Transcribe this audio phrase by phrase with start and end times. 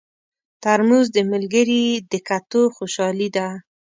[0.63, 3.47] ترموز د ملګري د کتو خوشالي ده.